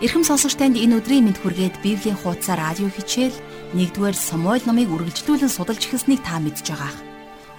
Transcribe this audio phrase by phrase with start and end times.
[0.00, 3.36] Ирхэм сонсогч танд энэ өдрийн мэд хүргээд Библийн хуудасаар радио хичээл
[3.76, 6.96] 1-р Самуэль номыг үргэлжлүүлэн судалж эхэлснийг та мэдж байгаах.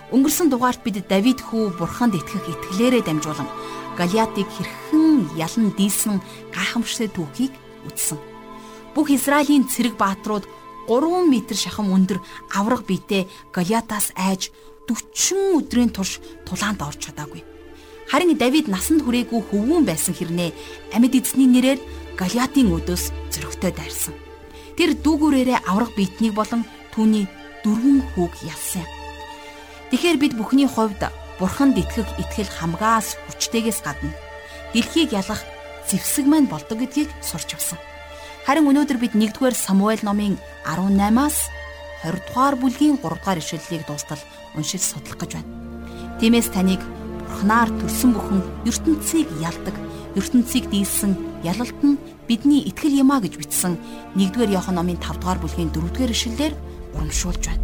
[0.10, 3.46] Өнгөрсөн дугаарт бид Давид хүү Бурханд итгэх итгэлээрээ дамжуулан
[3.94, 6.18] Галиатыг хэрхэн ялан дийлсэн
[6.50, 7.54] гайхамшигт түүхийг
[7.86, 8.18] үзсэн.
[8.98, 10.50] Бүх Израилийн цэрэг бааtruуд
[10.90, 10.98] 3
[11.30, 12.26] м шахам өндөр
[12.58, 14.50] авраг биетэй Галиатаас айж
[14.90, 16.18] 40 өдрийн турш
[16.50, 17.46] тулаанд орж чадаагүй.
[18.10, 20.52] Харин Давид насанд хүрээгүй хөвгүүн байсан хэрнээ
[20.92, 21.80] амьд эзний нэрээр
[22.20, 24.16] Галиатын өдөөс зөрөгтэй дайрсан.
[24.78, 26.66] Тэр дүүгүүрээрээ аврах биетнийг болон
[26.96, 27.28] түүний
[27.64, 28.86] дөрвөн хүүг ялсан.
[29.92, 34.14] Тэгэхээр бид бүхний хувьд бурханд итгэх итгэл хамгаас хүчтэйгээс гадна
[34.74, 35.42] дэлхийг ялах
[35.90, 37.80] зэвсэг маань болдог гэдгийг сурч авсан.
[38.46, 41.52] Харин өнөөдөр бид 1-р Самуэль номын 18-аас
[42.08, 44.22] 20 дугаар бүлгийн 3 дугаар ишлэлийг дуустал
[44.56, 45.52] уншиж судлах гэж байна.
[46.18, 46.82] Тиймээс таныг
[47.28, 49.76] бурхнаар төрсөн бүхэн ертөнцийг ялдаг,
[50.16, 53.80] ертөнцийг дийлсэн ялалт нь бидний итгэл юм а гэж бичсэн
[54.16, 56.54] 1-р Иохан номын 5 дугаар бүлгийн 4-р ишлэлээр
[56.96, 57.64] урамшуулж байна.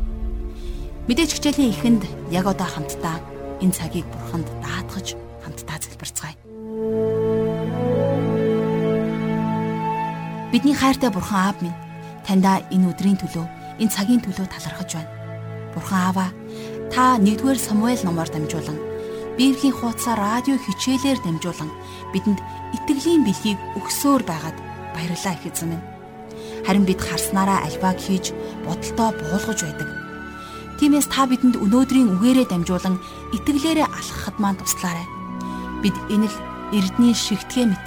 [1.08, 3.20] Мэдээж хичээлийн эхэнд яг одоо хамтдаа
[3.60, 6.36] энэ цагийг бурханд даатгаж хамтдаа залбирцгаая.
[10.52, 11.76] Бидний хайртай бурхан аав минь
[12.24, 13.46] таньда энэ өдрийн төлөө
[13.84, 15.12] энэ цагийн төлөө талархаж байна.
[15.76, 16.28] Бурхан аава
[16.92, 18.80] та 1-р Самуэль номоор дамжуулан
[19.38, 21.70] Библийн хуудасаар радио хичээлээр дамжуулан
[22.14, 22.40] бидэнд
[22.76, 24.58] итгэлийн бэлгийг өгсөөр байгаад
[24.96, 25.86] баярлалаа их эзэн минь.
[26.66, 29.90] Харин бид харснараа альбааг хийж бодолтоо буулгаж байдаг.
[30.78, 33.02] Тиймээс та бидэнд өнөөдрийн үгээрээ дамжуулан
[33.34, 35.08] итгэлээрээ алхахад маань туслаарай.
[35.82, 36.38] Бид энэ л
[36.78, 37.86] эрдний шигтгэ мэт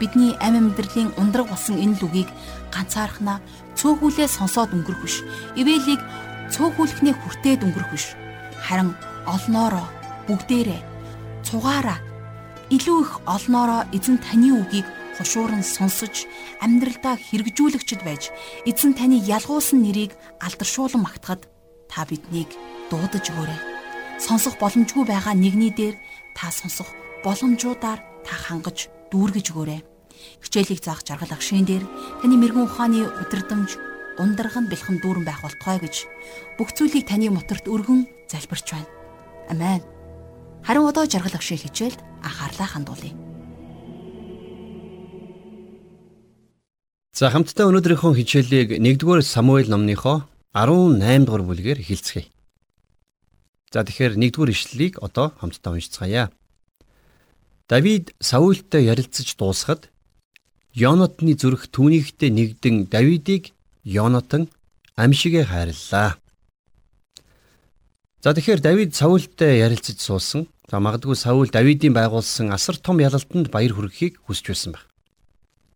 [0.00, 2.30] бидний амь амьдралын ундраг болсон энэ л үгийг
[2.74, 3.38] ганцаархнаа
[3.78, 5.22] цөөхүүлээ сонсоод өнгөрөх биш.
[5.54, 6.02] Ивэлийг
[6.50, 8.18] цөөхүүлэхнээ хүртээд өнгөрөх биш.
[8.66, 8.98] Харин
[9.30, 9.86] олноороо
[10.26, 10.80] бүгдээрээ
[11.46, 11.98] цугаараа
[12.72, 14.86] илүү их олноороо эзэн таны үгийг
[15.18, 16.24] хушууран сонсож
[16.64, 18.32] амьдралдаа хэрэгжүүлэгчд байж
[18.64, 21.44] эзэн таны ялгуулсан нэрийг алдаршуулан магтахад
[21.92, 22.50] та биднийг
[22.90, 23.60] дуудаж өгөөрэй.
[24.18, 25.96] Сонсох боломжгүй байгаа нэгний дээр
[26.32, 26.88] та сонсох
[27.22, 29.80] боломжуудаар та хангаж дүүргэж өгөөрэй.
[30.40, 31.84] Хичээлийг заах жаргал агшийн дээр
[32.22, 33.76] таны мэрэгэн ухааны удирдамж
[34.18, 36.08] ундрах нь бэлхэн дүүрэн байх болтугай гэж
[36.56, 38.90] бүх зүйлийг таны моторт өргөн залбирч байна.
[39.50, 39.82] Амен.
[40.64, 43.14] Харин одоо жаргал агшийн хичээлд анхаарлаа хандуулъя.
[47.14, 52.26] За хамтдаа өнөөдрийнхөө хичээлийг 1-р Самуэль номныхоо 18 дугаар бүлгээр эхэлцгээе.
[53.70, 56.34] За тэгэхээр 1-р ишлэлийг одоо хамтдаа уншицгаая.
[57.70, 59.94] Давид Саултай ярилцаж дуусахад
[60.74, 63.54] Йонатны зүрх түүнийхтэй нэгдэн Давидыг
[63.86, 64.50] Йонатан
[64.98, 66.18] амшигэ хайрлаа.
[68.18, 70.50] За тэгэхээр Давид Саултай ярилцаж суусан.
[70.70, 74.88] За магадгүй Саул Давидын байгуулсан асар том ялалтанд баяр хүргэхийг хүсч байсан байх.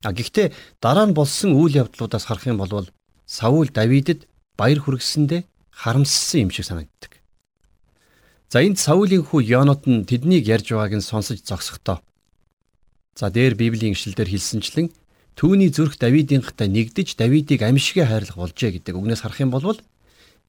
[0.01, 2.89] А гэхдээ дараа нь болсон үйл явдлуудаас харах юм бол
[3.27, 4.25] Саул Давидэд
[4.57, 7.21] баяр хүргэсэндээ харамссан юм шиг санагддаг.
[8.49, 12.01] За энд Саулийн хүү Йонот нь тэднийг ярьж байгааг нь сонсож зогсохдоо.
[13.13, 14.89] За дээр Библийн ишлэлдэр хэлсэнчлэн
[15.37, 19.77] түүний зүрх Давидынхтай нэгдэж Давидыг амьшиг хайрлах болжээ гэдэг үгнээс харах юм бол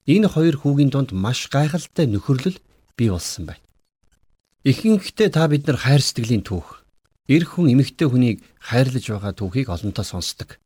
[0.08, 2.56] энэ хоёр хүүгийн дунд маш гайхалтай нөхөрлөл
[2.96, 3.62] бий болсон байна.
[4.60, 6.84] Ихэнхдээ та бид нар хайр сэтгэлийн түүх,
[7.32, 10.60] эр хүн эмэгтэй хүнийг хайрлаж байгаа түүхийг олонтоо сонсдог.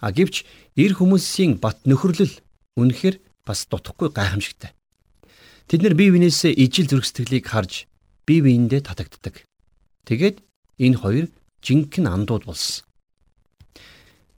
[0.00, 0.48] А гэвч
[0.80, 2.40] эр хүмүүсийн бат нөхөрлөл
[2.80, 4.72] үнэхээр бас дутхгүй гайхамшигтай.
[5.68, 7.84] Тэд нар бие биенээсээ ижил зүрх сэтгэлийг харж
[8.24, 9.44] бие биендээ татагддаг.
[10.08, 10.40] Тэгээд
[10.80, 11.26] энэ хоёр
[11.60, 12.88] жинхэнэ андууд болсон.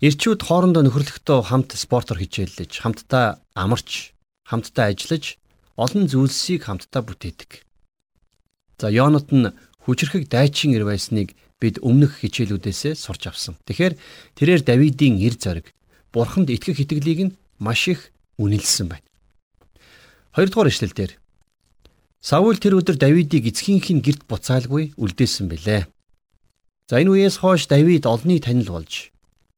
[0.02, 4.10] Ирчүүд хоорондоо нөхөрлөхдөө хамт спортоор хичээллэж, хамтдаа амарч,
[4.50, 5.38] хамтдаа ажиллаж,
[5.78, 7.64] олон зүйлсийг хамтдаа бүтээдэг.
[8.78, 9.52] За Йонот нь
[9.84, 13.54] хүчрхэг дайчин ир байсныг бид өмнөх хичээлүүдээсээ сурч авсан.
[13.64, 13.94] Тэгэхээр
[14.36, 15.72] тэрээр Давидын эр зориг,
[16.12, 19.06] Бурханд итгэх итгэлийг нь маш их үнэлсэн байна.
[20.34, 21.12] Хоёрдугаар эшлэлдэр
[22.24, 25.86] Саул тэр өдөр Давидыг эцгийнх нь герт буцаалгүй үлдээсэн билээ.
[26.88, 29.12] За энэ үеэс хойш Давид олны танил болж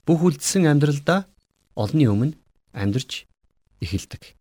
[0.07, 1.27] бүх үлдсэн амьдралдаа
[1.75, 2.35] олны өмнө
[2.75, 3.27] амьдарч
[3.83, 4.35] эхэлдэг.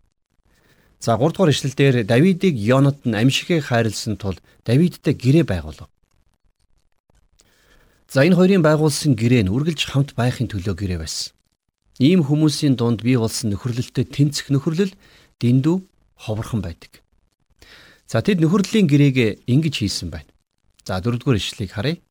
[1.06, 5.86] За 3 дугаар ишлэлдэр Давидыг Йонат нь амьшигээ хайрлсан тул Давидтай гэрээ байгуулав.
[8.10, 11.38] За энэ хоёрын байгуулсан гэрээ нь үргэлж хамт байхын төлөө гэрээ байсан.
[12.02, 14.98] Ийм хүмүүсийн дунд бий болсон нөхөрлөлтөд тэнцэх нөхөрлөл
[15.38, 15.78] дэндүү
[16.26, 17.06] ховорхон байдаг.
[18.10, 20.34] За тэд нөхөрлийн гэрээгээ ингэж хийсэн байна.
[20.90, 22.02] За дөрөвдүгээр ишлэгийг харъя.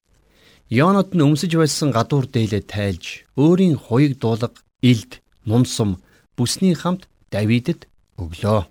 [0.71, 4.55] Йонот нь өмсөж байсан гадуур дээлээ тайлж, өөрийн хуйг дуулга,
[4.87, 5.99] илд, нумсум,
[6.39, 7.91] бүсний хамт Давидэд
[8.23, 8.71] өглөө.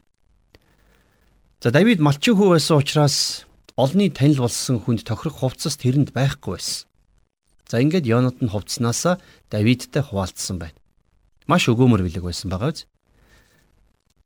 [1.64, 3.18] За Давид малчин хүү байсан учраас
[3.80, 6.92] олны танил болсон хүнд тохирох хувцас тэрэнд байхгүй байсан.
[7.72, 9.16] За ингээд Йонат нь хувцснаасаа
[9.48, 10.76] Давидтай хуваалцсан байна.
[11.48, 12.84] Маш өгөөмөр бэлэг байсан байгаа биз?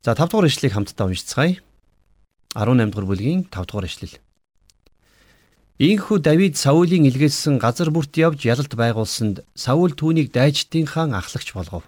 [0.02, 1.62] За 5 дугаар ишлэгийг хамтдаа уншицгаая.
[2.58, 4.18] 18 дугаар бүлгийн 5 дугаар ишлэл.
[5.78, 11.86] Ийхүү Давид Саулийн илгээсэн газар бүрт явж ялалт байгуулсанд Саул түүнийг дайчдын хаан ахлагч болгов.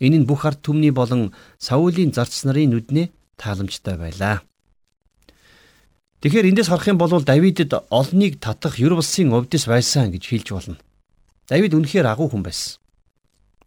[0.00, 4.42] Энэ нь бүх ард түмний болон Саулийн зарц нарын нүднээ тааламжтай байлаа.
[6.20, 10.76] Тэгэхээр эндээс харах юм бол Давидэд олныг татах ер булсын өвдөс байсан гэж хэлж болно.
[11.46, 12.80] Давид үнэхээр агуу хүн байсан.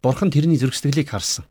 [0.02, 1.48] Бурхан тэрний зөргсдгэлийг харсан.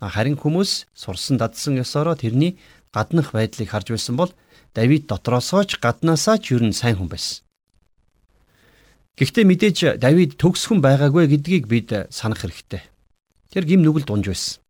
[0.00, 2.58] Харин хүмүүс сурсан дадсан ёсороо тэрний
[2.92, 4.30] гаднах байдлыг харж байсан бол
[4.74, 7.42] Давид дотроосоо ч гаднаасаа ч ер нь сайн хүн байсан.
[9.18, 12.82] Гэхдээ мэдээж Давид төгс хүн байгаагүй гэдгийг бид санах хэрэгтэй.
[13.50, 14.62] Тэр гим нүгэл дунж байсан.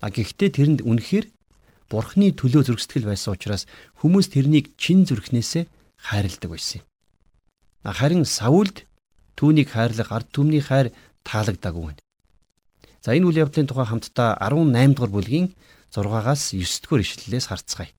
[0.00, 1.26] А гэхдээ тэрэнд үнэхээр
[1.88, 3.64] Бурхны төлөө зөргсдгэл байсан учраас
[4.04, 5.64] хүмүүс тэрнийг чин зүрхнээсээ
[5.96, 6.86] хайрладаг байсан юм.
[7.88, 8.84] Харин Саулд
[9.40, 10.92] түүнийг хайрлах ард түмний хайр
[11.24, 12.02] таалагдаагүй байна.
[13.00, 15.46] За энэ үйл явдлын тухай хамтдаа 18 дугаар бүлгийн
[15.94, 17.90] 6-аас 9 дугаар ишлэлээс харцгаая.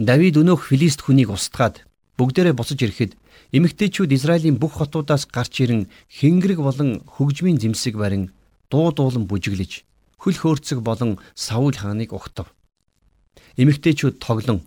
[0.00, 1.84] Давид өнөөх Филист хүнийг устгаад
[2.16, 3.12] бүгдээрээ буцаж ирэхэд
[3.52, 8.32] эмэгтэйчүүд Израилийн бүх хотуудаас гарч ирэн хингэрэг болон хөгжмийн зэмсэг барин
[8.72, 9.84] дуу дуулан бүжиглэж
[10.20, 12.52] хөл хөөрцөг болон Саул хааныг угтав.
[13.56, 14.64] Эмэгтэйчүүд тоглон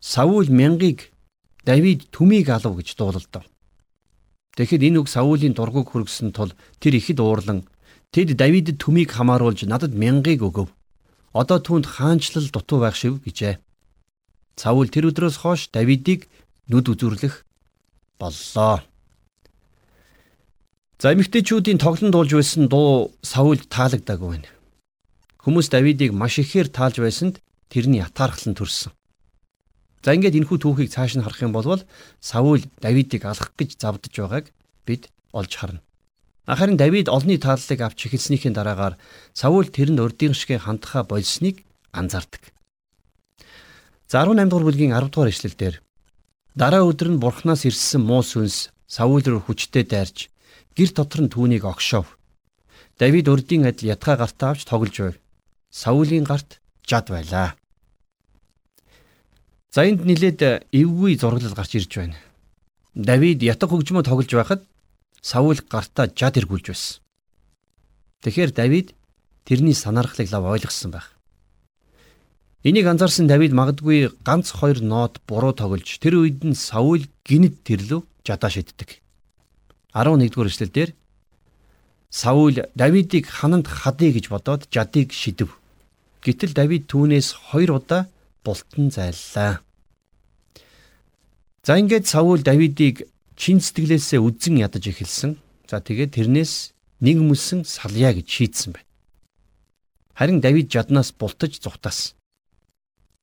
[0.00, 1.12] Саул мянгийг
[1.64, 3.46] Давид түмийг алав гэж дуулалдав.
[4.58, 7.64] Тэгэхэд энэ үг Саулийн дургуг хөргсөн тул тэр ихэд уурлан
[8.12, 10.68] тэд Давидэд түмийг хамааруулж надад мянгийг өгөв.
[11.32, 13.56] Одоо түүнд хаанчлал дутуу байх шив гэжээ.
[14.60, 16.28] Саул тэр өдрөөс хойш Давидыг
[16.68, 17.46] нүд үзүрлэх
[18.20, 18.84] боллоо.
[21.02, 24.50] За эмэгтэйчүүдийн тоглон дуулж байсан дуу Саулд таалагдаагүй байна.
[25.42, 27.42] Хүмүүс Давидыг маш ихээр таалж байсанд
[27.74, 28.94] тэрний ятаархлан төрсөн.
[30.06, 31.82] За ингээд энэхүү түүхийг цааш нь харах юм бол
[32.22, 34.54] Саул Давидыг алах гэж завдж байгааг
[34.86, 35.82] бид олж харна.
[36.46, 38.94] Харин Давид олны тааллыг авч эхэлснийхээ дараагаар
[39.34, 42.54] Саул тэрэнд урдийн шигэ хандхаа болсныг анзаардаг.
[44.06, 45.82] За 18 дугаар бүлгийн 10 дугаар ишлэлдэр
[46.54, 50.30] дараа өдөр нь бурхнаас ирсэн муу сүнс Саул руу хүчтэй дайрч
[50.76, 52.18] гэр дотор нь түүнийг огшов.
[52.98, 55.16] Давид урдийн адил ятгаа гартаа авч тоглож байв.
[55.70, 57.56] Саулийн гарт жад байлаа.
[59.72, 62.18] За энд нилээд эвгүй зураглал гарч ирж байна.
[62.94, 64.62] Давид ятга хөгжмөө тоглож байхад
[65.22, 67.00] Саул гартаа жад эргүүлж байсан.
[68.22, 68.94] Тэгэхээр Давид
[69.46, 71.16] тэрний санаархлыг лав ойлгосон байх.
[72.62, 78.02] Энийг анзаарсан Давид магадгүй ганц хоёр нот буруу тоглож тэр үед нь Саул гинэд тэрлүү
[78.22, 79.01] жадаа шиддэг.
[79.92, 80.90] 11-р эшлэлдэр
[82.08, 85.48] Саул Давидыг хананд хадъя гэж бодоод жадыг шидэв.
[86.20, 88.08] Гэтэл Давид түүнээс хоёр удаа
[88.44, 89.64] бултан зайллаа.
[91.64, 95.40] За ингээд Саул Давидыг чин сэтгэлээсээ үдзэн ядаж эхэлсэн.
[95.68, 98.88] За тэгээд тэрнээс нэг мөсөн салъя гэж шийдсэн байна.
[100.12, 102.12] Харин Давид жаднаас бултаж зүхтаасан.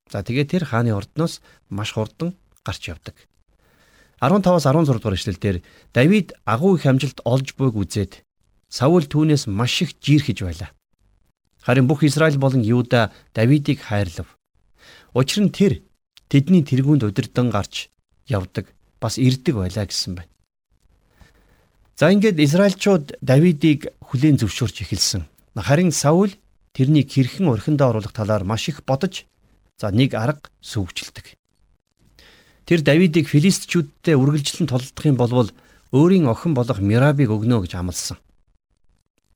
[0.09, 2.33] За тэгээд тэр хааны ордноос маш хурдан
[2.65, 3.28] гарч явдаг.
[4.19, 5.63] 15-аас 16 дугаар эшлэлдэр
[5.93, 8.23] Давид агуу их амжилт олж буйг үзээд
[8.69, 10.69] Саул түүнээс маш их жиирхэж байлаа.
[11.63, 14.37] Харин бүх Израиль болон Юуда Давидыг хайрлав.
[15.13, 15.81] Учир нь тэр
[16.27, 17.89] тэдний тэргуунд удирдан гарч
[18.27, 18.69] явдаг
[18.99, 20.29] бас ирдэг байлаа гэсэн байна.
[21.95, 25.25] За ингээд Израильчууд Давидыг хүлээн зөвшөөрч эхэлсэн.
[25.55, 26.35] Харин Саул
[26.75, 29.25] тэрнийг хэрхэн орхиндоо оруулах талаар маш их бодож
[29.79, 31.38] за нэг арга сүйгжилдэг.
[32.69, 35.49] Тэр Давидыг филистчүүдтэй үргэлжлэн толдох юм бол
[35.89, 38.21] өөрийн охин болох Мирабыг өгнө гэж амласан.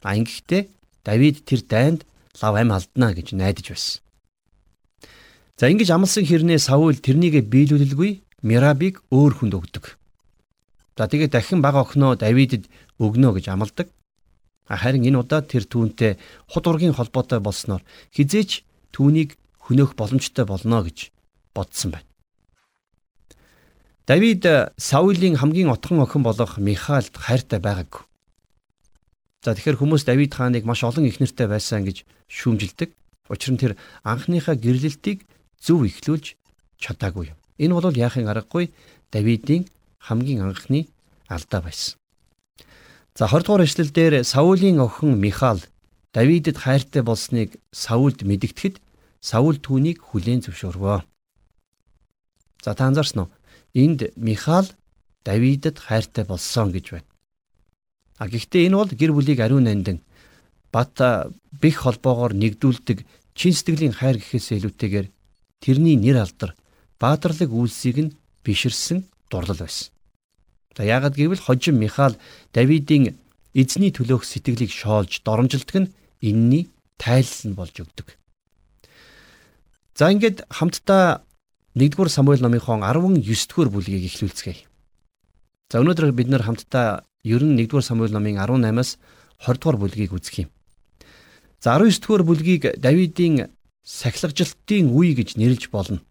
[0.05, 0.69] А ингэхдээ
[1.01, 2.05] Давид тэр дайнд
[2.37, 4.05] лав ам алднаа гэж найдаж байсан.
[5.57, 9.97] За ингэж амласан хэрнээ Саул тэрнийг биелүүлэлгүй Мирабыг өөр хүнд өгдөг.
[10.93, 12.69] За тэгээд дахин бага охиноо Давидэд
[13.01, 13.89] өгнө гэж амладаг.
[14.69, 16.21] Харин энэ удаад тэр түүнтэй
[16.53, 17.81] худ ургийн холбоотой болсноор
[18.13, 18.61] хизээч
[18.93, 21.09] түүнийг хөнөөх боломжтой болно гэж
[21.57, 22.12] бодсон байна.
[24.05, 24.43] Давид
[24.75, 28.03] Саулийн хамгийн отхон охин болох Михаилд хайртай байгаагүй.
[29.43, 32.91] За тэгэхээр хүмүүс Давид хааныг маш олон ихнэртэй байсан гэж шүүмжилдэг.
[33.31, 35.24] Учир нь тэр анхныхаа гэрлэлтийг
[35.55, 36.36] зөв ихлүүлж
[36.83, 37.39] чадаагүй юм.
[37.55, 38.75] Энэ бол яахын аргагүй
[39.07, 39.72] Давидын
[40.03, 40.91] хамгийн анхны
[41.31, 41.95] алдаа байсан.
[43.15, 45.63] За 20 дугаар эшлэлдэр Саулийн охин Михаил
[46.12, 48.83] Давидэд хайртай болсныг Саулд мэдгэтгэд
[49.24, 51.07] Саул түүнийг хүлээн зөвшөөрвөө.
[52.63, 53.29] За та анзаарсан уу?
[53.74, 54.68] Энд Михаил
[55.25, 57.10] Давидад хайртай болсон гэж байна.
[58.18, 60.01] А гэхдээ энэ бол гэр бүлийг ариун нандин
[60.72, 60.94] бат
[61.58, 65.08] бэх холбоогоор нэгдүүлдэг чин сэтгэлийн хайр гэхээс илүүтэйгээр
[65.58, 66.53] тэрний нэр алдар
[67.01, 68.15] баатарлаг үйлсийг нь
[68.46, 69.89] биширсэн дурлал байсан.
[70.77, 72.13] За яагад гэвэл хожим Михаил
[72.53, 73.18] Давидын
[73.53, 76.70] эзний төлөөх сэтгэлийг шоолж доромжилдог нь энэний
[77.01, 78.18] тайлал нь болж өгдөг.
[79.98, 81.25] За ингээд хамтдаа
[81.74, 84.70] 1-р Самуэль номынхон 19-р бүлгийг эхлүүлцгээе.
[85.74, 89.01] За өнөөдөр бид нэр хамтдаа ер нь 1-р Самуэль номын 18-аас
[89.42, 90.50] 20-р бүлгийг үзэх юм.
[91.58, 93.50] За 19-р бүлгийг Давидын
[93.82, 96.06] сахилгажилтын үе гэж нэрлэж болно.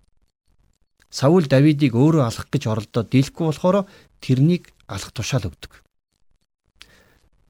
[1.12, 3.84] Саул Давидыг өөрөө алах гэж оролдоод дийлэхгүй болохоор
[4.18, 5.84] тэрнийг алах тушаал өгдөг.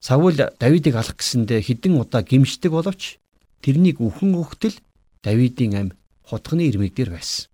[0.03, 3.23] Саул Давидыг алах гэсэндээ хідэн удаа гимшдэг боловч
[3.63, 4.77] тэрнийг үхэн өгтөл
[5.23, 5.89] Давидын ам
[6.27, 7.52] хутганы ирмэг дээр байсан.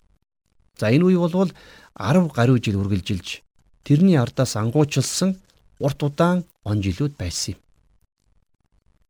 [0.79, 1.51] За энэ үе болвол
[1.99, 3.43] 10 гаруй жил үргэлжилж
[3.83, 5.35] тэрний ардаас ангуучилсан
[5.83, 7.61] урт удаан он жилүүд байсан юм.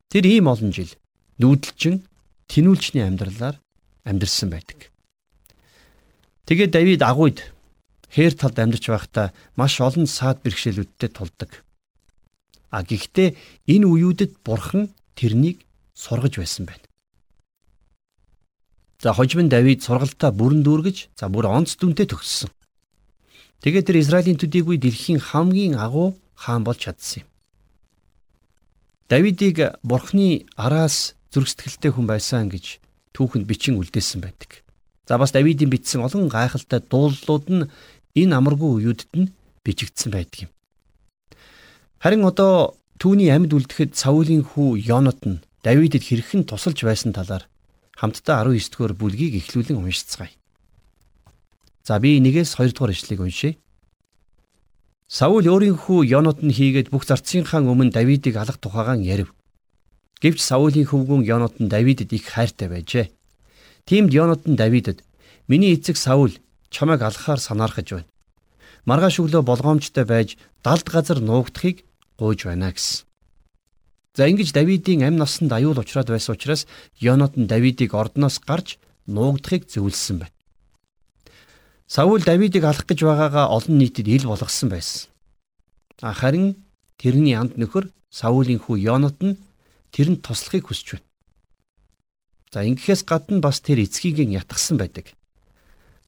[0.08, 0.88] Тэр ийм олон жил
[1.36, 2.08] нүүдэлчин
[2.48, 3.60] тинүүлчний амьдралаар
[4.08, 4.88] амьдарсан байдаг.
[6.48, 7.44] Тэгээд Давид агуйд
[8.08, 11.60] хээр талд амьдарч байхдаа маш олон саад бэрхшээлүүдтэй тулдаг.
[12.72, 13.36] А гэхдээ
[13.68, 16.87] энэ үеүүдэд бурхан тэрнийг сургаж байсан байна.
[19.00, 22.50] За хожим Давид сургалтаа бүрэн дүүргэж за бүр онц дүнтэй төгссөн.
[23.62, 27.28] Тэгээд тэр Израилийн төдийгүй дэлхийн хамгийн агуу хаан болж чадсан юм.
[29.06, 32.82] Давидыг бурхны араас зүрх сэтгэлтэй хүн байсан гэж
[33.14, 34.66] түүхэнд бичин үлдээсэн байдаг.
[35.06, 37.70] За бас Давидын бичсэн олон гайхалтай дуулууд нь
[38.18, 39.30] энэ амаргүй үеүдд нь
[39.62, 40.50] бичигдсэн байдаг юм.
[42.02, 47.46] Харин одоо түүний амьд үлдэхэд Саулийн хүү Йонот нь Давидэд хэрхэн тусалж байсан талаар
[47.98, 50.30] хамтдаа 19-р бүлгийг эхлүүлэн уншицгаая.
[51.82, 53.58] За би нэгээс 2-р ишлэгийг уншъя.
[55.10, 59.34] Саул өөрийнхөө Йонот нь хийгээд бүх зарцынхаа өмнө Давидыг алах тухайгаан ярив.
[60.22, 63.10] Гэвч Саулийн хөвгүүн Йонот нь Давидэд их хайртай байжээ.
[63.88, 65.02] Тиймд Йонот нь Давидэд
[65.48, 66.36] "Миний эцэг Саул
[66.70, 68.10] чамайг алхахаар санаархаж байна.
[68.84, 71.82] Маргааш өглөө болгоомжтой байж далд газар нуугдахыг
[72.20, 73.07] гуйж байна" гэсэн.
[74.18, 76.66] За ингэж Давидын амь насанд аюул учраад байсан учраас
[76.98, 78.74] Йонот нь Давидыг ордноос гарч
[79.06, 80.34] нуугдахыг зөвлөсөн байна.
[81.86, 85.06] Саул Давидыг алах гэж байгаагаа олон нийтэд ил болгосон байсан.
[86.02, 86.58] Харин
[86.98, 89.38] тэрний анд нөхөр Саулийн хүү Йонот нь
[89.94, 91.06] тэрэнд туслахыг хүсэж байна.
[92.50, 95.14] За ингэхээс гадна бас тэр эцгийг нь ятгсан байдаг.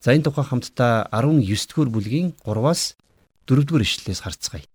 [0.02, 2.98] За энэ тухай хамтдаа 19-р бүлгийн 3-аас
[3.46, 4.69] 4-р ишлэлээс харцгаая.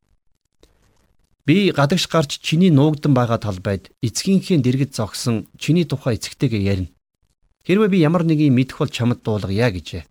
[1.46, 6.90] Би гадагш гарч чиний нуугдан байгаа талбайд эцгийнхээ дэргэд зогсон чиний тухай эцэгтэйгээ ярина.
[7.70, 10.10] Хэрвээ би ямар нэгэн мэдэх бол чамд дуулгая гэжээ.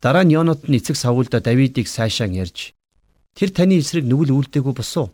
[0.00, 2.72] Дараа нь Йонот нь эцэг Саулда Давидыг сайшаан ярьж
[3.36, 5.12] тэр таны эсрэг нүгэл үлдээгүй босуу.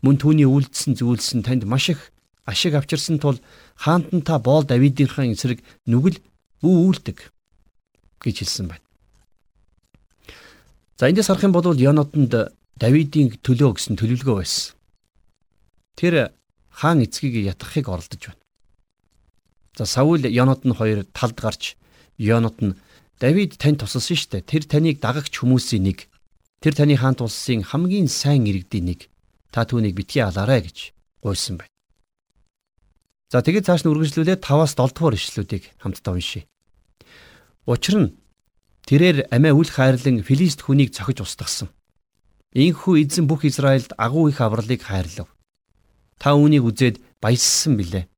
[0.00, 2.08] Мөн түүний үйлдэлсэн зүйлс нь танд маш их
[2.48, 3.36] ашиг авчирсан тул
[3.76, 6.24] хаант нь та боол Давидынхаа эсрэг нүгэл
[6.64, 7.28] бүү үлдэг
[8.24, 8.86] гэж хэлсэн байна.
[10.96, 14.72] За эндээс харах юм бол Йонотонд Давидын төлөө гэсэн төлөвлөгөө байсан.
[16.00, 16.32] Тэр
[16.72, 18.40] хаан эцгийг ятгахыг оролдож байна.
[19.76, 21.76] За Саул Йонот нь хоёр талд гарч
[22.16, 22.80] Йонот нь
[23.20, 24.48] Давид танд тусалсан шүү дээ.
[24.48, 26.08] Тэр таныг дагагч хүмүүсийн нэг.
[26.64, 29.12] Тэр таны хаант улсын хамгийн сайн иргэдийн нэг.
[29.52, 31.72] Та түүнийг битгий алаарай гэж гуйсан байна.
[33.28, 36.48] За тэгээд цааш нь үргэлжлүүлээд 5-аас 7 дугаар ишлүүдийг хамтдаа уншийе.
[37.68, 38.08] Учир нь
[38.88, 41.68] тэрээр амиа үл хайрлан Филист хүнийг цохиж устгасан.
[42.50, 45.30] Ийхүү эзэн бүх Израильд агуу их авралыг хайрлав.
[46.18, 48.10] Та үүнийг үзээд баяссан билээ.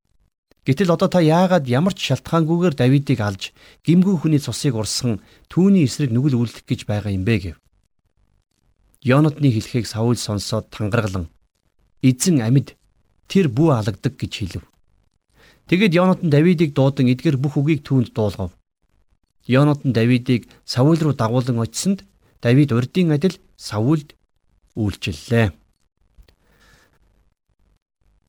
[0.65, 3.53] Гэтэл одоо та яагаад ямар ч шалтгаангүйгээр Давидыг алж
[3.85, 5.21] гимгүү хүний цусыг урсган
[5.53, 7.57] түүний эсрэг нүгэл үлдэх гэж байгаа юм бэ гэв.
[9.05, 11.29] Йонотны хэлхийг Саул сонсоод тангаргалан
[12.01, 12.73] эзэн амьд
[13.29, 14.65] тэр бүү алагдаг гэж хэлв.
[15.69, 18.57] Тэгэд Йонатан Давидыг дуудан эдгэр бүх үгийг түүнд дуулгав.
[19.45, 22.07] Йонатан Давидыг Саул руу дагуулan очсонд
[22.41, 24.15] Давид урдын адил Саулд
[24.77, 25.53] үйлчлэлээ.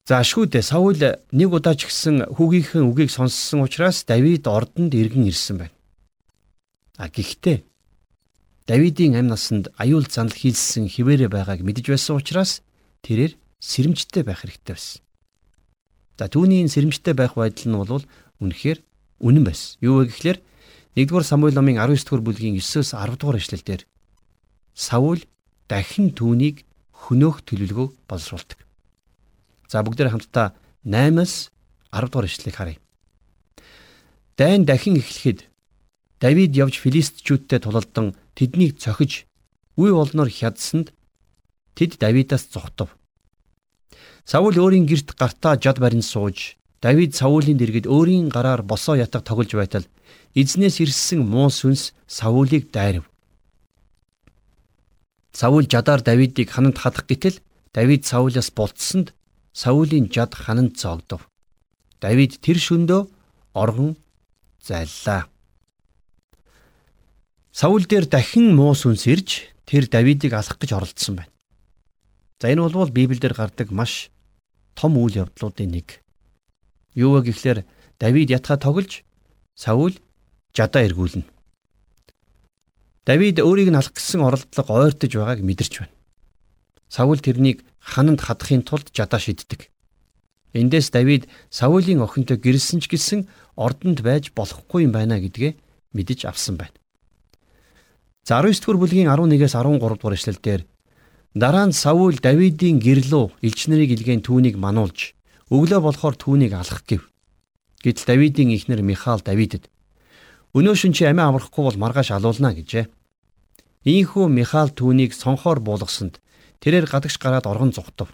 [0.04, 5.64] За ашгүйдээ Саул нэг удаа ч гэсэн хүүгийнхээ үгийг сонссон учраас Давид ордонд иргэн ирсэн
[5.64, 5.76] байна.
[7.00, 7.64] А гэхдээ
[8.68, 12.60] Давидын амь насанд аюул занал хийлсэн хിവэрэ байгааг мэдэж байсан учраас
[13.04, 15.00] тэрээр сэрэмжтэй байх хэрэгтэй байсан.
[16.20, 18.04] За түүний сэрэмжтэй байх байдал нь бол
[18.44, 18.80] үнэхээр
[19.24, 19.80] үнэн байсан.
[19.80, 20.40] Юу вэ гэхлээр
[20.96, 23.82] 1-р Самуэль номын 19-р бүлгийн 9-өөс 10-р эшлэлдэр
[24.76, 25.24] Саул
[25.68, 28.60] дахин түүнийг хөнөөх төлөвлөгөө боловсруулдаг.
[29.68, 30.54] За бүгдээр хамтдаа
[30.86, 31.50] 8-аас
[31.92, 32.80] 10-р эшлэлийг харъя.
[34.38, 35.50] Дайн дахин эхлэхэд
[36.24, 39.28] Давид явж филистичүүдтэй тулалдан тэднийг цохиж
[39.76, 40.96] үе болноор хядсанд
[41.76, 42.96] тэд Давидаас зүхтав.
[44.26, 49.52] Саул өөрийн герт гартаа жад барин сууж Давид Саулийн дэргэд өөрийн гараар босоо ятга тоглож
[49.56, 49.86] байтал
[50.36, 53.06] эзнээс ирсэн муу сүнс Саулийг дайрав.
[55.34, 57.42] Саул жадаар Давидыг хананд хадах гэтэл
[57.74, 59.18] Давид Саулаас болцсонд
[59.52, 61.26] Саулийн жад хананд цогдов.
[62.00, 63.02] Давид тэр шөндөө
[63.58, 63.98] оргон
[64.62, 65.26] зайллаа.
[67.50, 71.34] Саул дээр дахин муу сүнс ирж тэр Давидыг алах гэж оролдсон байна.
[72.38, 74.14] За энэ бол Библиэлд гардаг маш
[74.78, 76.02] том үйл явдлуудын нэг.
[76.94, 77.66] Юу вэ гэхлээр
[77.98, 79.02] Давид ятха тоглож
[79.58, 79.98] Саул
[80.54, 81.33] жадаа эргүүлнэ.
[83.04, 85.96] Давид өөрийг нь алах гэсэн оролдлого ойртож байгааг мэдэрч байна.
[86.88, 89.68] Саул тэрнийг хананд хадахын тулд жадаа шиддэг.
[90.56, 93.28] Эндээс Давид Саулийн охинтой гэрэлсэн ч гэсэн
[93.60, 95.60] ордонд байж болохгүй юм байна гэдгээ
[95.92, 96.78] мэдэж авсан байна.
[98.24, 100.62] За 19 дугаар бүлгийн 11-ээс 13 дугаар эшлэлдэр
[101.36, 105.12] дараа нь Саул Давидын гэрлөө элч нарыг илгээн түүнийг мануулж
[105.52, 107.04] өглөө болохоор түүнийг алах гэв.
[107.84, 109.73] Гэтэл Давидын эхнэр Михаал Давидэд
[110.54, 112.86] өнөө шин чи амиа амрахгүй бол маргааш алуулна гэжээ.
[113.84, 116.22] Ийхүү Михаал түүнийг сонхоор буулгасанд
[116.62, 118.14] тэрээр гадагш гараад оргон зүхтав.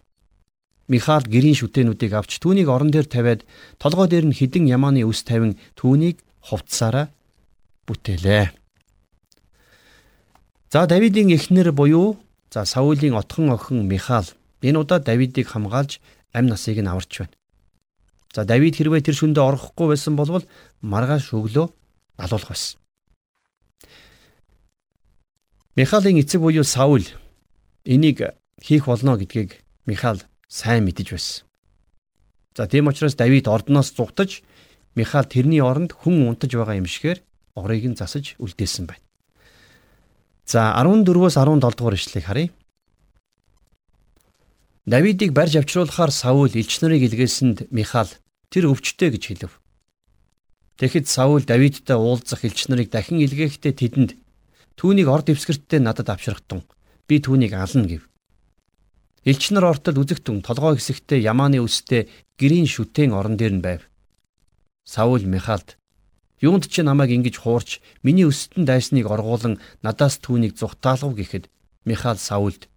[0.89, 3.46] Михаал гэрийн шүтэнүүдийг авч түүнийг орон дээр тавиад
[3.77, 7.13] толгой дээр нь хідэн ямааны үс тавин түүнийг хувцсаараа
[7.86, 8.50] бүтээлээ.
[10.74, 12.17] За Давидын эхнэр буюу
[12.50, 14.25] за Саулийн отхон охин Михаал
[14.62, 16.01] энэ удаа Давидыг хамгаалж
[16.34, 17.38] амь насыг нь аварч байна.
[18.34, 20.41] За Давид хэрвээ тэр шөндөө орохгүй байсан бол
[20.81, 21.67] маргааш өглөө
[22.19, 22.79] алуулах байсан.
[25.75, 27.07] Михаалын эцэг буюу Саул
[27.85, 31.47] энийг хийх болно гэдгийг Михаал сайн мэдэж байсан.
[32.55, 34.43] За тийм учраас Давид ордноос зугтаж
[34.95, 37.23] Михаал тэрний оронд хүн унтаж байгаа юм шигээр
[37.55, 39.05] орыг нь засаж үлдээсэн байна.
[40.43, 42.49] За 14-өөс 17 дугаар ишлэгийг харъя.
[44.85, 48.09] Давидыг барьж авчруулахаар Саул элч нарыг илгээсэнд Михаал
[48.49, 49.53] тэр өвчтэй гэж хэлв.
[50.79, 54.12] Тэгэхэд Саул Давидтай уулзах элч нарыг дахин илгээхдээ тэдэнд
[54.79, 56.63] түүнийг орд дэвсгэрттэй надад авчрахтун
[57.03, 58.07] би түүнийг ална гэв.
[59.27, 62.08] Элч нар ортод үзэгтэн толгой хэсэгтээ ямааны үстэй
[62.39, 63.91] гэрийн шүтэн орон дээр нь байв.
[64.88, 65.75] Саул Михаалд
[66.39, 71.51] Юунд ч намайг ингэж хуурч миний өстөн дайсныг оргуулan надаас түүнийг зүхтаалгав гэхэд
[71.84, 72.71] Михаил Саулд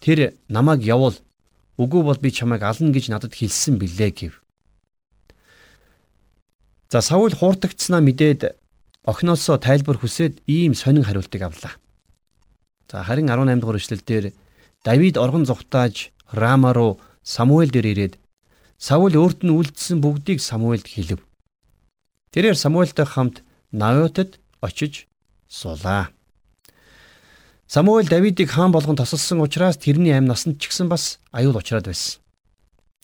[0.00, 1.20] тэр намайг явуул
[1.76, 4.41] үгүй бол би чамайг ална гэж надад хэлсэн билээ гэв.
[6.92, 8.52] За Саул хуурдагдсанаа мэдээд
[9.08, 11.80] охиноосоо тайлбар хүсээд ийм сонин хариултыг авлаа.
[12.84, 14.36] За харин 18 дугаар эшлэлдэр
[14.84, 18.14] Давид оргон зүхтааж Рама руу Самуэль дээр ирээд
[18.76, 21.24] Саул өөрт нь үлдсэн бүгдийг Самуэльд хэлв.
[22.36, 23.40] Тэрээр Самуэльтай хамт
[23.72, 25.08] Навотод очиж
[25.48, 26.12] суулаа.
[27.72, 32.20] Самуэль Давидыг хаан болгон тасалсан учраас тэрний амь насанд ч гэсэн бас аюул учраад байсан.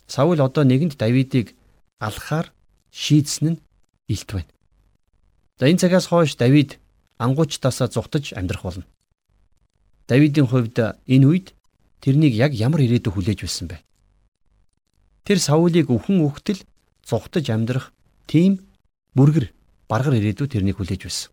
[0.04, 1.56] Саул одоо нэгэнд Давидыг
[1.96, 2.52] алхахаар
[2.92, 3.60] шийдсэн нь
[4.08, 4.52] илт байна.
[5.58, 6.80] За энэ цагаас хойш Давид
[7.18, 8.86] ангуучтаасаа зугтаж амьдрах болно.
[10.08, 11.46] Давидын хувьд энэ үед
[12.00, 13.82] тэрнийг яг ямар ирээдүй хүлээж байсан бэ?
[15.28, 16.64] Тэр Саулийг өвхөн үхтэл
[17.04, 17.92] зугтаж амьдрах
[18.24, 18.64] тийм
[19.12, 19.52] бүргэр
[19.90, 21.30] баргар ирээдүй тэрнийг хүлээж байсан.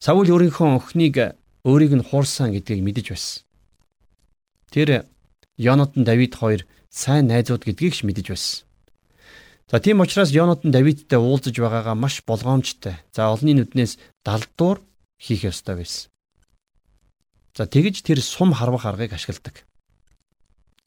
[0.00, 1.36] Саул өөрийнхөө охиныг
[1.68, 3.44] өөрийг нь хуурсан гэдгийг мэдэж байсан.
[4.72, 5.04] Тэр
[5.60, 8.64] Йонатан Давид хоёр сайн найзууд гэдгийг ч мэдэж байсан.
[9.70, 12.98] За тийм учраас Йонатан Давидтай уулзаж байгаагаа маш болгоомжтой.
[13.14, 14.82] За олонний нүднээс далдуур
[15.14, 16.10] хийх ёстой байсан.
[17.54, 19.62] За тэгж тэр сум харвах аргыг ашигладаг.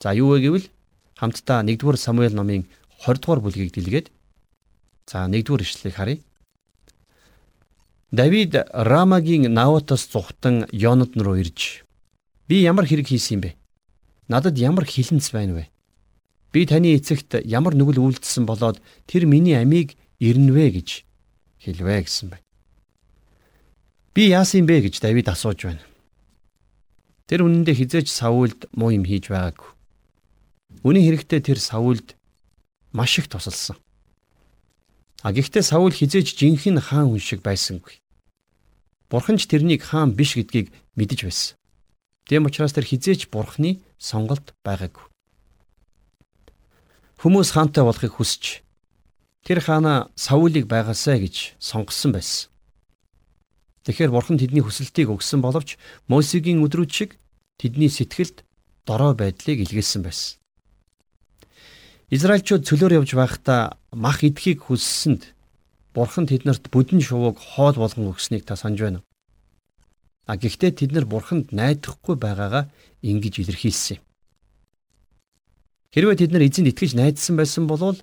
[0.04, 0.68] За юу вэ гэвэл
[1.16, 2.68] хамтдаа 1-р Самуэль номын
[3.08, 4.12] 20-р бүлгийг дэлгээд
[5.08, 6.20] За 1-р ишлэлийг харъя.
[8.12, 11.84] Давид Рамагийн Навотоос зүхтан Йонатан руу ирж
[12.48, 13.56] би ямар хэрэг хийсэн бэ?
[14.28, 15.73] Надад ямар хилэнц байна вэ?
[16.54, 18.78] Би таны эцэгт ямар нүгэл үйлдэлсэн болоод
[19.10, 20.90] тэр миний амийг ирнэвэ гэж
[21.66, 22.46] хэлвэ гэсэн байна.
[24.14, 25.82] Би яасан бэ гэж Давид асууж байна.
[27.26, 29.74] Тэр үнэндээ хизээч Саулд муу юм хийж байгаагүй.
[30.86, 32.14] Үнэн хэрэгтээ тэр Саулд
[32.94, 33.82] маш их тусалсан.
[35.26, 37.98] А гэхдээ Саул хизээж жинхэнэ хаан хүн шиг байсангүй.
[39.10, 41.58] Бурхан ч тэрнийг хаан биш гэдгийг мэдэж байсан.
[42.30, 45.13] Тэм учраас тэр хизээч бурханы сонголт байгаагүй.
[47.24, 48.60] Хүмүүс хаантай болохыг хүсч
[49.48, 52.52] тэр хаана Саулийг байгаасаа гэж сонгосон байсан.
[53.88, 55.80] Тэгэхээр бурхан тэдний хүсэлтийг өгсөн боловч
[56.12, 57.16] Мосегийн өдрүүд шиг
[57.56, 58.44] тэдний сэтгэлд
[58.84, 60.36] дорой байдлыг илгээсэн байсан.
[62.12, 65.32] Израильчууд цөлөөр явж байхдаа мах идэхийг хүссэнд
[65.96, 69.08] Бурхан тэднэрт бүдэн шувууг хоол болгон өгснийг та санаж байна уу?
[70.28, 72.68] А гэхдээ тэд нар Бурханд найдахгүй байгаагаа
[73.00, 74.04] ингэж илэрхийлсэн юм.
[75.94, 78.02] Хэрвээ тэд нар эзэнд итгэж найдсан байсан бол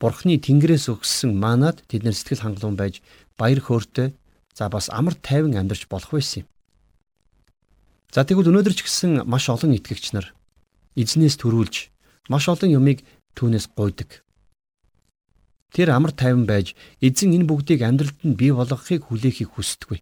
[0.00, 3.04] Бурхны Тэнгэрээс өгсөн манад тэд нар сэтгэл хангалуун байж
[3.36, 4.16] баяр хөөртэй
[4.56, 6.48] за бас амар тайван амьдарч болох байсан юм.
[8.08, 10.32] За тэгвэл өнөөдөр ч гэсэн маш олон итгэгч нар
[10.96, 11.92] эзнээс төрүүлж
[12.32, 13.04] маш олон юмыг
[13.36, 14.24] түүнээс гуйдаг.
[15.76, 16.72] Тэр амар тайван байж
[17.04, 20.00] эзэн энэ бүгдийг амьдралд нь бий болгохыг хүлээхийг хүсдэггүй.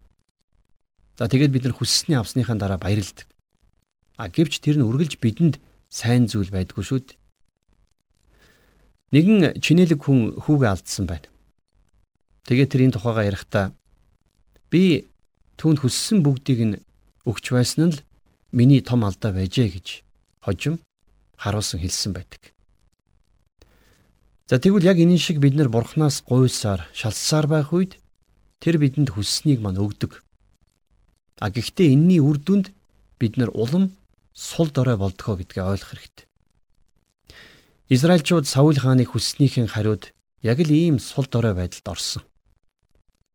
[1.19, 3.27] За тэгээд бид нар хүссний авсныхаа дараа баярлдаг.
[4.15, 7.19] А гэвч тэр нь үргэлж бидэнд сайн зүйл байдгүй шүү дээ.
[9.13, 11.29] Нэгэн чинэлэг хүн хүүгээ алдсан байна.
[12.45, 13.67] Тэгээд тэр энэ тухайгаа ярихдаа
[14.69, 15.09] би
[15.57, 16.77] түүнд хүссэн бүгдийг нь
[17.25, 18.05] өгч байсан нь л
[18.53, 20.05] миний том алдаа байжээ гэж
[20.45, 20.81] хожим
[21.41, 22.53] харуулсан хэлсэн байдаг.
[24.49, 28.01] За тэгвэл яг энэ шиг бид нар бурхнаас гуйсаар шалссаар байх үед
[28.61, 30.25] тэр бидэнд хүсснийг мань өгдөг.
[31.41, 32.73] А гэхдээ энэний үр дүнд
[33.21, 33.93] бид нар улам
[34.39, 36.27] сул дорой болдгоо гэдгээ ойлгох хэрэгтэй.
[37.91, 40.15] Израильчууд Саул хааны хүсснийхэн хариуд
[40.47, 42.23] яг л ийм сул дорой байдалд орсон.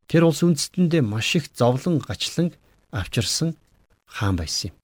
[0.07, 2.55] Тэр улс үндэстэндээ маш их зовлон гачлан
[2.95, 3.59] авчирсан
[4.07, 4.75] хаан байсан юм.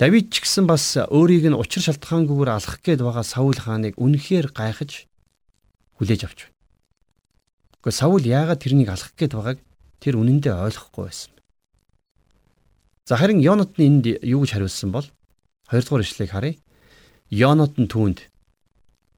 [0.00, 5.04] Давид ч гэсэн бас өөрийг нь учир шалтгаангүйгээр алах гээд байгаа Саул хааныг үнэхээр гайхаж
[6.00, 6.56] хүлээж авч байна.
[7.84, 9.58] Гэхдээ Саул яагаад тэрнийг алах гээд байгааг
[10.00, 11.32] тэр үнэндээ ойлгохгүй байсан.
[13.12, 15.04] За харин Йонот нь энд юу гэж хариулсан бол
[15.68, 16.56] 2 дугаар ишлэгийг харъя.
[17.28, 18.24] Йонот нь түүнд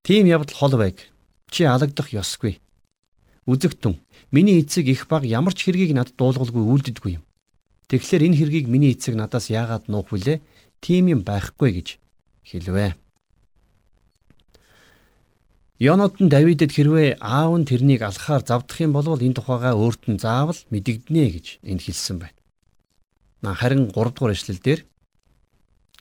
[0.02, 0.98] "Тим явдал хол байг.
[1.46, 2.58] Чи алагдах ёсгүй.
[3.46, 4.02] Үзэгтэн
[4.34, 7.24] миний эцэг их баг ямар ч хэргийг надад дуулгалгүй үлддэггүй юм.
[7.86, 10.42] Тэгэхээр энэ хэргийг миний эцэг надаас яагаад нуух вүлээ?
[10.82, 11.88] тийм юм байхгүй гэж
[12.50, 12.98] хэлвэ.
[15.78, 20.18] Йонот нь Давидэд хэрвээ аав нь тэрнийг алхахаар завдах юм бол энэ тухайга өөрт нь
[20.18, 22.38] заавал мэдэгдэнэ гэж энд хэлсэн байна.
[23.52, 24.80] Харин 3 дугаар эшлэл дээр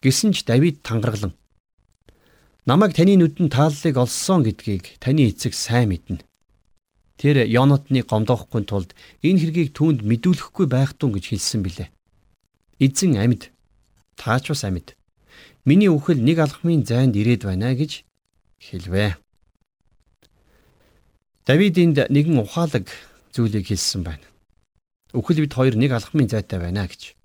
[0.00, 1.36] гисэн ч Давид тангаргалан
[2.64, 6.24] намайг таны нүдэн тааллыг олсон гэдгийг таны эцэг сайн мэднэ.
[7.20, 11.88] Тэр Йонотны гомдоохгүй тулд энэ хэргийг түүнд мэдүүлэхгүй байх тун гэж хэлсэн билээ.
[12.80, 13.54] Эзэн амьд
[14.16, 14.96] Таач бас амьд.
[15.64, 18.04] Миний үхэл нэг алхмын зайд ирээд байна гэж
[18.60, 19.16] хэлвэ.
[21.46, 22.88] Давид энд нэгэн ухаалаг
[23.32, 24.26] зүйлийг хэлсэн байна.
[25.12, 27.16] Үхэл бид хоёр нэг алхмын зайтай байна гэж.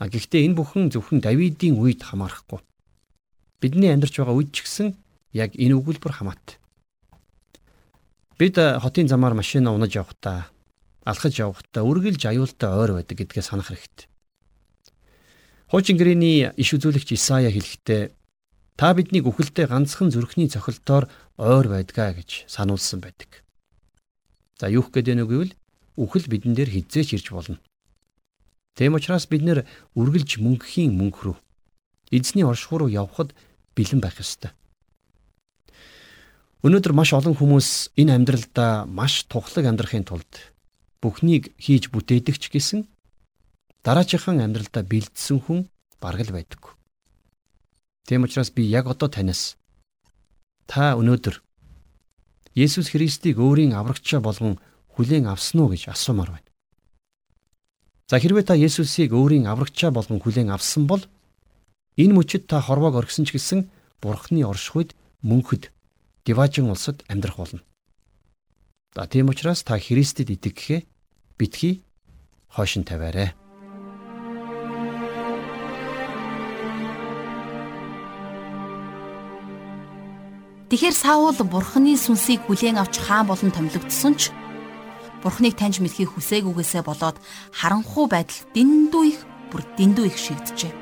[0.00, 2.60] А гэхдээ энэ бүхэн зөвхөн Давидын үед хамаарахгүй.
[3.60, 4.96] Бидний амьдарч байгаа үед ч гэсэн
[5.36, 6.56] яг энэ өгүүлбэр хамаатай.
[8.40, 10.48] Бид хотын замаар машина унаж явахдаа,
[11.04, 14.08] алхаж явахдаа үргэлж аюултай ойр байдаг гэдгээ санах хэрэгтэй.
[15.70, 18.12] Хуучин гэрээний иш үзүүлэгч Исая хэлэхдээ
[18.76, 21.08] та биднийг үхэлдээ ганцхан зүрхний цохилтоор
[21.40, 23.40] ойр байдгаа гэж сануулсан байдаг.
[24.60, 25.56] За юух гэдэг нь үгүй л
[25.96, 27.56] үхэл бидэн дээр хизээч ирж болно.
[28.76, 29.58] Тэм учраас бид нэр
[29.94, 31.36] үргэлж мөнхийн мөнх рүү
[32.12, 33.32] эзний оршихуй руу явхад
[33.76, 34.52] бэлэн байх ёстой.
[36.62, 40.52] Өнөөдөр маш олон хүмүүс энэ амьдралдаа маш тухлаг амьдрахын тулд
[41.02, 42.86] бүхнийг хийж бүтээдэг ч гэсэн
[43.82, 45.66] дараачихан амьдралдаа бэлдсэн хүн
[45.98, 46.78] бараг л байдаг.
[48.06, 49.56] Тийм учраас би яг одоо танаас
[50.68, 51.42] та өнөөдөр
[52.54, 54.60] Есүс Христийг өөрийн аврагчаа болгон
[54.94, 56.51] хүлээн авсан уу гэж асуумаар байна.
[58.12, 61.00] За хэрвээ та Есүсийг өөрийн аврагчаа болгон хүлээн авсан бол
[61.96, 63.72] энэ мөчөд та хорвоог оргисон ч гэсэн
[64.04, 64.92] Бурхны оршихуйд
[65.24, 65.72] мөнхөд
[66.28, 67.64] Диважин улсад амьдрах болно.
[68.92, 70.84] За тийм учраас та Христэд итгэхээ
[71.40, 71.80] битгий
[72.52, 73.32] хойшин тавиарай.
[80.68, 84.28] Тэгэхэр Саул бурхны сүнсийг хүлээн авч хаан болон томилогдсон ч
[85.22, 87.16] бурхныг таньж мэдхийг хүсээгүйгээсээ болоод
[87.54, 89.20] харанхуй байдал дэндүү их
[89.54, 90.72] бүр дэндүү их шигджээ.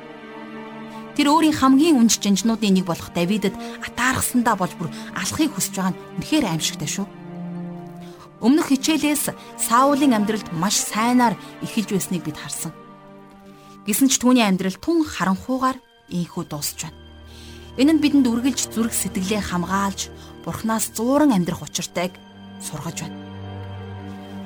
[1.15, 3.53] Тэр өөрийн хамгийн үнж жанжнуудын нэг болох Давидэд
[3.85, 7.07] атаархсандаа болж бүр алахыг хүсэж байгаа нь үнэхээр аимшигтай шүү.
[8.41, 9.29] Өмнөх хичээлээс
[9.61, 12.73] Саулын амьдралд маш сайнаар эхэлж байсныг бид харсан.
[13.85, 15.77] Гэсэн ч түүний амьдрал тун харанхуугаар
[16.09, 16.97] ийхүү дуусч байна.
[17.77, 20.09] Энэ нь бидэнд үргэлж зүрх сэтгэлээ хамгаалж
[20.41, 22.17] Бурханаас зууран амьдрах учиртайг
[22.57, 23.30] сургаж байна.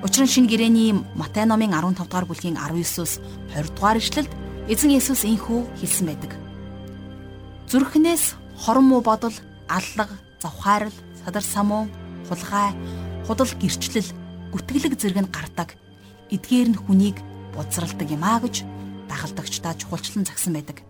[0.06, 3.18] Учир нь шинэ гэрээний Матай номын 15 дугаар бүлгийн 19-с
[3.58, 4.30] 20 дугаар ишлэлд
[4.70, 6.32] эзэн Есүс инхүү хэлсэн байдаг.
[7.66, 9.34] Зүрхнээс хорон муу бодол,
[9.66, 10.94] аллаг, завхаарл,
[11.26, 11.90] садар самуу,
[12.30, 12.78] хулгай,
[13.26, 14.14] худал гэрчлэл,
[14.54, 15.74] гүтгэлэг зэрэг нь гардаг.
[16.30, 17.18] Эдгээр нь хүнийг
[17.58, 18.62] бузралдаг юм а гэж
[19.10, 20.86] дагалдагчдаа чухалчлан загсан байдаг.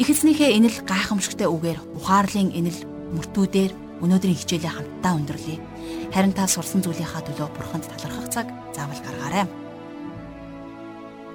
[0.00, 2.80] Их эзнийхээ энэл гайхамшигтай үгээр ухаарлын энэл
[3.12, 5.71] мөртүүдээр өнөөдрийн хичээлээ хамтдаа өндөрлөе.
[6.12, 8.46] Харин та сурсан зүйлийнхаа төлөө бурханд талархах цаг
[8.76, 9.48] заавал гаргаарай.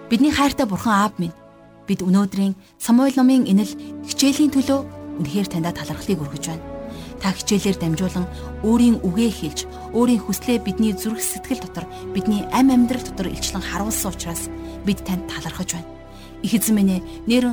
[0.09, 1.35] Бидний хайртай бурхан аав минь
[1.89, 3.73] бид өнөөдрийн Самуэль номын энэл
[4.05, 4.79] хичээлийн төлөө
[5.19, 6.65] үнэхээр таньда талархлыг өргөж байна.
[7.17, 8.29] Та хичээлээр дамжуулан
[8.61, 9.59] өөрийн үгээ хэлж,
[9.97, 14.45] өөрийн хүслээ бидний зүрх сэтгэл дотор, бидний ам амьдрал дотор илчлэн харуулсан учраас
[14.85, 15.97] бид танд талархаж байна
[16.43, 17.45] Их эзэн минь ээ, нэр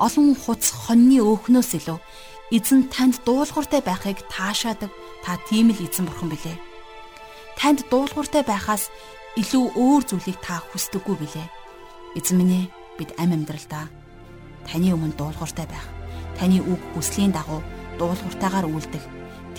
[0.00, 1.98] олон хуц хоньны өөхнөөс илүү
[2.56, 4.88] эзэн танд дуулууртай байхыг таашаадаг
[5.20, 6.69] та тийм л эзэн бурхан билээ.
[7.60, 8.88] Танд дуулууртай байхаас
[9.36, 11.48] илүү өөр зүйлийг та хүсдэггүй билээ.
[12.16, 12.64] Эзэн минь ээ,
[12.96, 13.84] бид амь амьдралдаа
[14.64, 15.84] таны өмнө дуулууртай байх.
[16.40, 17.60] Таны үг хүслийн дагуу
[18.00, 19.04] дуулууртайгаар үлдэх.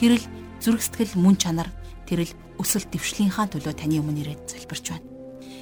[0.02, 0.26] Тэрл
[0.58, 1.70] зүрх сэтгэл мөн чанар
[2.10, 2.26] тэрл
[2.58, 5.06] өсөл дэвшлийнхаа төлөө таны өмнө ирээд залбирч байна.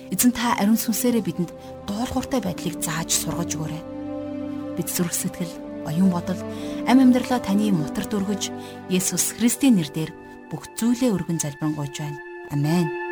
[0.08, 1.52] Эзэн та ариун сүнсээрээ бидэнд
[1.91, 3.84] дуулууртай байдлыг зааж сургаж өгөөрэй.
[4.80, 5.52] Бид зүрх сэтгэл,
[5.91, 6.39] оюун бодол,
[6.88, 8.47] амь амьдралаа таны мотор дүргэж
[8.88, 10.15] Есүс Христийн нэрээр
[10.47, 12.29] бүх зүйлээ өргөн залбирanгуйж байна.
[12.51, 13.09] Amen.